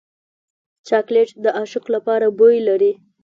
[0.87, 2.91] چاکلېټ د عاشق لپاره بوی لري.